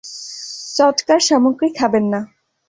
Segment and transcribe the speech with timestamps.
[0.75, 2.19] সদকার সামগ্রী খাবেন না।